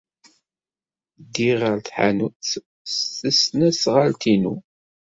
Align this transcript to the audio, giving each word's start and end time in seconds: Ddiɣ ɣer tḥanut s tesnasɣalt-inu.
Ddiɣ 1.21 1.59
ɣer 1.67 1.77
tḥanut 1.87 2.45
s 2.93 2.95
tesnasɣalt-inu. 3.19 4.55